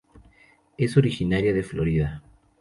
[0.79, 2.23] Es originaria de Florida.